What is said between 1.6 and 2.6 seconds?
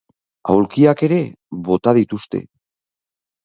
bota dituzte.